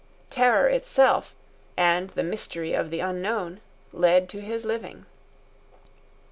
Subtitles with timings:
[0.31, 1.35] Terror itself,
[1.77, 3.61] and the mystery of the unknown,
[3.93, 5.05] led to his living.